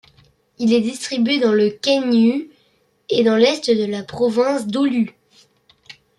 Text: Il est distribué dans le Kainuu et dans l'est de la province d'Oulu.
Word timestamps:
Il 0.57 0.73
est 0.73 0.81
distribué 0.81 1.39
dans 1.39 1.51
le 1.51 1.69
Kainuu 1.69 2.49
et 3.11 3.23
dans 3.23 3.35
l'est 3.35 3.69
de 3.69 3.85
la 3.85 4.01
province 4.01 4.65
d'Oulu. 4.65 5.11